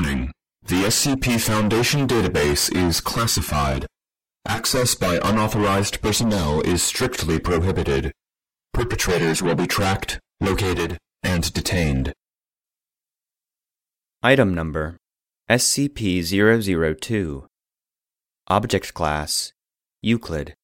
The 0.00 0.84
SCP 0.84 1.38
Foundation 1.38 2.06
database 2.06 2.74
is 2.74 3.02
classified. 3.02 3.86
Access 4.48 4.94
by 4.94 5.20
unauthorized 5.22 6.00
personnel 6.00 6.62
is 6.62 6.82
strictly 6.82 7.38
prohibited. 7.38 8.10
Perpetrators 8.72 9.42
will 9.42 9.56
be 9.56 9.66
tracked, 9.66 10.18
located, 10.40 10.96
and 11.22 11.52
detained. 11.52 12.14
Item 14.22 14.54
Number 14.54 14.96
SCP 15.50 16.22
002 16.22 17.46
Object 18.48 18.94
Class 18.94 19.52
Euclid 20.00 20.54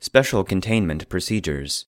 Special 0.00 0.44
Containment 0.44 1.08
Procedures 1.08 1.86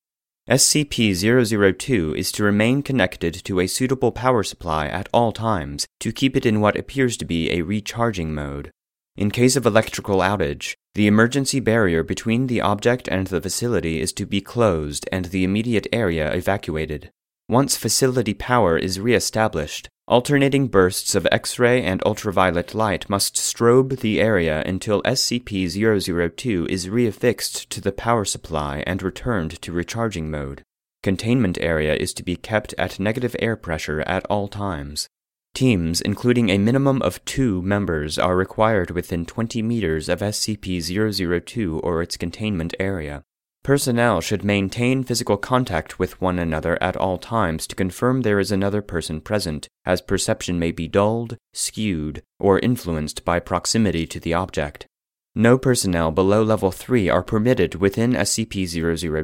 SCP-002 0.49 2.17
is 2.17 2.31
to 2.31 2.45
remain 2.45 2.81
connected 2.81 3.35
to 3.35 3.59
a 3.59 3.67
suitable 3.67 4.13
power 4.13 4.45
supply 4.45 4.87
at 4.87 5.09
all 5.13 5.33
times 5.33 5.89
to 5.99 6.13
keep 6.13 6.37
it 6.37 6.47
in 6.47 6.61
what 6.61 6.77
appears 6.77 7.17
to 7.17 7.25
be 7.25 7.51
a 7.51 7.63
recharging 7.63 8.33
mode. 8.33 8.71
In 9.17 9.33
case 9.33 9.57
of 9.57 9.67
electrical 9.67 10.19
outage, 10.19 10.75
the 10.95 11.09
emergency 11.09 11.59
barrier 11.59 12.05
between 12.05 12.47
the 12.47 12.61
object 12.61 13.09
and 13.09 13.27
the 13.27 13.41
facility 13.41 14.01
is 14.01 14.13
to 14.13 14.25
be 14.25 14.41
closed 14.41 15.09
and 15.11 15.25
the 15.25 15.43
immediate 15.43 15.89
area 15.93 16.33
evacuated. 16.33 17.11
Once 17.49 17.77
facility 17.77 18.33
power 18.33 18.79
is 18.79 19.01
re-established, 19.01 19.89
alternating 20.09 20.69
bursts 20.69 21.17
of 21.17 21.27
X-ray 21.33 21.83
and 21.83 22.01
ultraviolet 22.07 22.75
light 22.75 23.11
must 23.11 23.35
strobe 23.35 23.99
the 23.99 24.21
area 24.21 24.63
until 24.65 25.03
SCP-002 25.03 26.69
is 26.69 26.87
reaffixed 26.87 27.69
to 27.69 27.81
the 27.81 27.91
power 27.91 28.25
supply 28.25 28.85
and 28.87 29.03
returned 29.03 29.61
to 29.63 29.73
recharging 29.73 30.31
mode. 30.31 30.63
Containment 31.03 31.59
area 31.61 31.95
is 31.95 32.15
to 32.15 32.23
be 32.23 32.37
kept 32.37 32.73
at 32.79 33.01
negative 33.01 33.35
air 33.41 33.57
pressure 33.57 34.03
at 34.03 34.25
all 34.27 34.47
times. 34.47 35.09
Teams, 35.55 36.01
including 36.01 36.51
a 36.51 36.59
minimum 36.59 37.03
of 37.03 37.25
two 37.25 37.63
members, 37.63 38.19
are 38.19 38.37
required 38.37 38.91
within 38.91 39.27
20 39.27 39.63
meters 39.63 40.09
of 40.09 40.21
SCP-002 40.21 41.81
or 41.83 42.03
its 42.03 42.17
containment 42.17 42.75
area. 42.79 43.23
Personnel 43.67 44.21
should 44.21 44.45
maintain 44.45 45.03
physical 45.03 45.37
contact 45.37 45.99
with 45.99 46.21
one 46.21 46.39
another 46.39 46.81
at 46.81 46.97
all 46.97 47.19
times 47.19 47.67
to 47.67 47.75
confirm 47.75 48.23
there 48.23 48.39
is 48.39 48.53
another 48.53 48.81
person 48.81 49.21
present, 49.21 49.69
as 49.85 50.01
perception 50.01 50.61
may 50.61 50.71
be 50.71 50.87
dulled, 50.87 51.37
skewed, 51.53 52.23
or 52.39 52.61
influenced 52.61 53.25
by 53.25 53.41
proximity 53.41 54.07
to 54.07 54.21
the 54.21 54.33
object. 54.33 54.87
No 55.35 55.59
personnel 55.59 56.13
below 56.13 56.45
level 56.45 56.71
3 56.71 57.09
are 57.09 57.25
permitted 57.25 57.75
within 57.75 58.13
SCP 58.13 58.69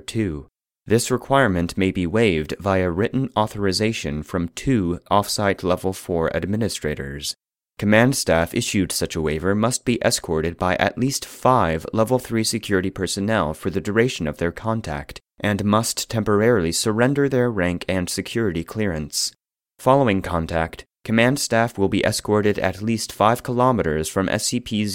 002. 0.04 0.48
This 0.86 1.12
requirement 1.12 1.78
may 1.78 1.92
be 1.92 2.08
waived 2.08 2.56
via 2.58 2.90
written 2.90 3.30
authorization 3.36 4.24
from 4.24 4.48
two 4.48 4.98
offsite 5.08 5.62
level 5.62 5.92
4 5.92 6.34
administrators. 6.36 7.36
Command 7.78 8.14
staff 8.14 8.54
issued 8.54 8.92
such 8.92 9.16
a 9.16 9.20
waiver 9.20 9.54
must 9.54 9.84
be 9.84 9.98
escorted 10.04 10.56
by 10.56 10.76
at 10.76 10.96
least 10.96 11.24
five 11.24 11.84
Level 11.92 12.18
3 12.18 12.44
security 12.44 12.90
personnel 12.90 13.54
for 13.54 13.70
the 13.70 13.80
duration 13.80 14.28
of 14.28 14.38
their 14.38 14.52
contact, 14.52 15.20
and 15.40 15.64
must 15.64 16.08
temporarily 16.08 16.70
surrender 16.70 17.28
their 17.28 17.50
rank 17.50 17.84
and 17.88 18.08
security 18.08 18.62
clearance. 18.62 19.32
Following 19.78 20.22
contact, 20.22 20.84
command 21.04 21.40
staff 21.40 21.76
will 21.76 21.88
be 21.88 22.04
escorted 22.04 22.58
at 22.60 22.82
least 22.82 23.12
5 23.12 23.42
kilometers 23.42 24.08
from 24.08 24.28
SCP 24.28 24.86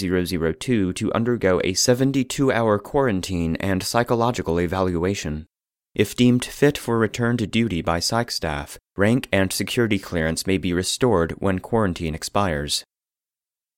002 0.58 0.94
to 0.94 1.12
undergo 1.12 1.60
a 1.62 1.74
72 1.74 2.50
hour 2.50 2.78
quarantine 2.78 3.56
and 3.56 3.82
psychological 3.82 4.58
evaluation. 4.58 5.46
If 5.94 6.14
deemed 6.14 6.44
fit 6.44 6.78
for 6.78 6.98
return 6.98 7.36
to 7.38 7.46
duty 7.46 7.82
by 7.82 8.00
psych 8.00 8.30
staff, 8.30 8.78
rank 8.96 9.28
and 9.32 9.52
security 9.52 9.98
clearance 9.98 10.46
may 10.46 10.58
be 10.58 10.72
restored 10.72 11.32
when 11.38 11.58
quarantine 11.58 12.14
expires. 12.14 12.84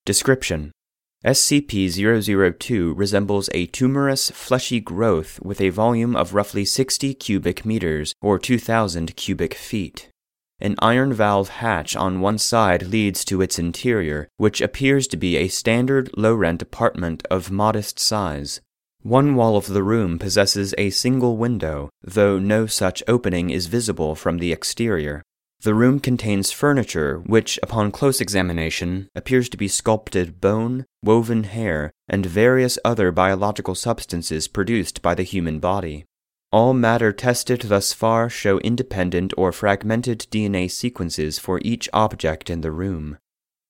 Description 0.04 0.72
SCP 1.24 2.56
002 2.58 2.94
resembles 2.94 3.50
a 3.52 3.66
tumorous, 3.66 4.30
fleshy 4.30 4.80
growth 4.80 5.38
with 5.42 5.60
a 5.60 5.68
volume 5.68 6.16
of 6.16 6.32
roughly 6.32 6.64
60 6.64 7.12
cubic 7.14 7.66
meters, 7.66 8.14
or 8.22 8.38
2,000 8.38 9.14
cubic 9.16 9.52
feet. 9.52 10.08
An 10.60 10.76
iron 10.78 11.12
valve 11.12 11.48
hatch 11.48 11.94
on 11.94 12.20
one 12.20 12.38
side 12.38 12.86
leads 12.86 13.24
to 13.26 13.42
its 13.42 13.58
interior, 13.58 14.28
which 14.38 14.60
appears 14.60 15.06
to 15.08 15.16
be 15.16 15.36
a 15.36 15.48
standard 15.48 16.10
low 16.16 16.34
rent 16.34 16.62
apartment 16.62 17.26
of 17.30 17.50
modest 17.50 17.98
size. 17.98 18.60
One 19.02 19.34
wall 19.34 19.56
of 19.56 19.68
the 19.68 19.82
room 19.82 20.18
possesses 20.18 20.74
a 20.76 20.90
single 20.90 21.38
window, 21.38 21.88
though 22.02 22.38
no 22.38 22.66
such 22.66 23.02
opening 23.08 23.48
is 23.48 23.66
visible 23.66 24.14
from 24.14 24.38
the 24.38 24.52
exterior. 24.52 25.22
The 25.62 25.74
room 25.74 26.00
contains 26.00 26.52
furniture 26.52 27.18
which, 27.18 27.58
upon 27.62 27.92
close 27.92 28.20
examination, 28.20 29.08
appears 29.14 29.48
to 29.50 29.56
be 29.56 29.68
sculpted 29.68 30.38
bone, 30.40 30.84
woven 31.02 31.44
hair, 31.44 31.92
and 32.08 32.26
various 32.26 32.78
other 32.84 33.10
biological 33.10 33.74
substances 33.74 34.48
produced 34.48 35.00
by 35.00 35.14
the 35.14 35.22
human 35.22 35.60
body. 35.60 36.04
All 36.52 36.74
matter 36.74 37.10
tested 37.10 37.62
thus 37.62 37.94
far 37.94 38.28
show 38.28 38.58
independent 38.58 39.32
or 39.38 39.50
fragmented 39.50 40.26
DNA 40.30 40.70
sequences 40.70 41.38
for 41.38 41.58
each 41.64 41.88
object 41.94 42.50
in 42.50 42.60
the 42.60 42.72
room. 42.72 43.16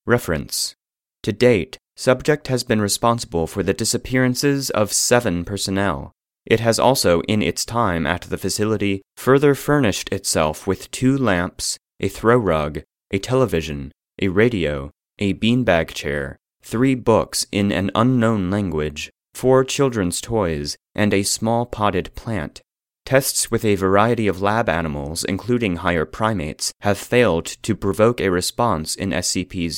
Reference. 0.06 0.76
To 1.24 1.32
date, 1.32 1.78
subject 1.96 2.48
has 2.48 2.64
been 2.64 2.82
responsible 2.82 3.48
for 3.48 3.64
the 3.64 3.74
disappearances 3.74 4.70
of 4.70 4.94
seven 4.94 5.46
personnel. 5.46 6.12
It 6.46 6.60
has 6.62 6.80
also, 6.80 7.22
in 7.22 7.42
its 7.42 7.66
time 7.66 8.08
at 8.08 8.22
the 8.24 8.38
facility, 8.38 9.02
further 9.18 9.54
furnished 9.54 10.10
itself 10.12 10.66
with 10.66 10.90
two 10.92 11.18
lamps, 11.18 11.78
a 12.00 12.08
throw 12.08 12.38
rug, 12.38 12.82
a 13.12 13.20
television, 13.20 13.92
a 14.22 14.30
radio, 14.30 14.92
a 15.20 15.34
beanbag 15.34 15.94
chair, 15.94 16.38
three 16.62 16.96
books 16.96 17.46
in 17.52 17.72
an 17.72 17.92
unknown 17.94 18.50
language, 18.50 19.12
four 19.40 19.64
children's 19.64 20.20
toys, 20.20 20.76
and 20.94 21.14
a 21.14 21.24
small 21.24 21.66
potted 21.66 22.14
plant. 22.14 22.62
Tests 23.06 23.50
with 23.50 23.64
a 23.64 23.76
variety 23.76 24.28
of 24.28 24.42
lab 24.42 24.68
animals, 24.68 25.24
including 25.24 25.78
higher 25.78 26.06
primates, 26.06 26.74
have 26.82 26.98
failed 26.98 27.46
to 27.46 27.74
provoke 27.74 28.20
a 28.20 28.30
response 28.30 28.96
in 28.96 29.12
SCP 29.12 29.72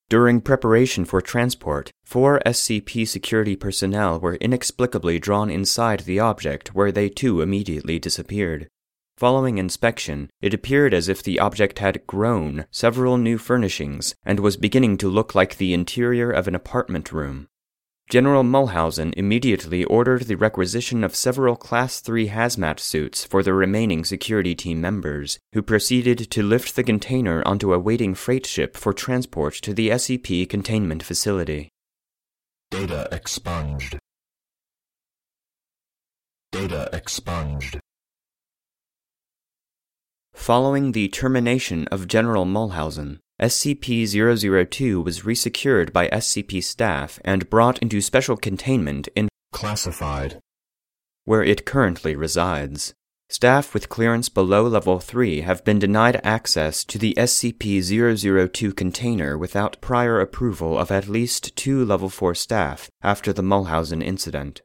During 0.09 0.41
preparation 0.41 1.05
for 1.05 1.21
transport, 1.21 1.89
four 2.05 2.39
SCP 2.45 3.07
security 3.07 3.55
personnel 3.55 4.19
were 4.19 4.35
inexplicably 4.35 5.17
drawn 5.17 5.49
inside 5.49 6.01
the 6.01 6.19
object 6.19 6.75
where 6.75 6.91
they 6.91 7.09
too 7.09 7.41
immediately 7.41 7.97
disappeared. 7.97 8.67
Following 9.17 9.57
inspection, 9.57 10.29
it 10.41 10.53
appeared 10.53 10.93
as 10.93 11.07
if 11.07 11.23
the 11.23 11.39
object 11.39 11.79
had 11.79 12.05
grown 12.07 12.65
several 12.71 13.17
new 13.17 13.37
furnishings 13.37 14.15
and 14.25 14.39
was 14.39 14.57
beginning 14.57 14.97
to 14.97 15.09
look 15.09 15.33
like 15.33 15.57
the 15.57 15.73
interior 15.73 16.31
of 16.31 16.47
an 16.47 16.55
apartment 16.55 17.11
room. 17.11 17.47
General 18.09 18.43
Mulhausen 18.43 19.13
immediately 19.17 19.83
ordered 19.85 20.23
the 20.23 20.35
requisition 20.35 21.03
of 21.03 21.15
several 21.15 21.55
Class 21.55 21.99
3 21.99 22.27
hazmat 22.29 22.79
suits 22.79 23.25
for 23.25 23.41
the 23.41 23.53
remaining 23.53 24.03
security 24.03 24.53
team 24.53 24.79
members, 24.81 25.39
who 25.53 25.61
proceeded 25.61 26.29
to 26.29 26.43
lift 26.43 26.75
the 26.75 26.83
container 26.83 27.41
onto 27.45 27.73
a 27.73 27.79
waiting 27.79 28.13
freight 28.13 28.45
ship 28.45 28.77
for 28.77 28.93
transport 28.93 29.55
to 29.55 29.73
the 29.73 29.89
SCP 29.89 30.47
containment 30.47 31.01
facility. 31.01 31.69
Data 32.69 33.07
expunged. 33.11 33.97
Data 36.51 36.89
expunged. 36.93 37.79
Following 40.35 40.91
the 40.91 41.07
termination 41.07 41.87
of 41.87 42.07
General 42.07 42.45
Mulhausen, 42.45 43.19
SCP 43.41 44.05
002 44.69 45.01
was 45.01 45.21
resecured 45.21 45.91
by 45.91 46.07
SCP 46.09 46.63
staff 46.63 47.19
and 47.25 47.49
brought 47.49 47.79
into 47.79 47.99
special 47.99 48.37
containment 48.37 49.07
in 49.15 49.27
Classified. 49.51 50.39
where 51.25 51.43
it 51.43 51.65
currently 51.65 52.15
resides. 52.15 52.93
Staff 53.29 53.73
with 53.73 53.89
clearance 53.89 54.29
below 54.29 54.67
Level 54.67 54.99
3 54.99 55.41
have 55.41 55.65
been 55.65 55.79
denied 55.79 56.21
access 56.23 56.83
to 56.85 56.99
the 56.99 57.15
SCP 57.17 57.81
002 58.51 58.71
container 58.73 59.35
without 59.35 59.81
prior 59.81 60.19
approval 60.19 60.77
of 60.77 60.91
at 60.91 61.07
least 61.07 61.55
two 61.55 61.83
Level 61.83 62.09
4 62.09 62.35
staff 62.35 62.91
after 63.01 63.33
the 63.33 63.41
Mulhausen 63.41 64.03
incident. 64.03 64.61